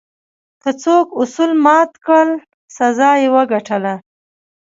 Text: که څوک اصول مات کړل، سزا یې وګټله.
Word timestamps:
که 0.61 0.69
څوک 0.83 1.07
اصول 1.21 1.51
مات 1.65 1.91
کړل، 2.05 2.31
سزا 2.75 3.11
یې 3.21 3.27
وګټله. 3.35 3.93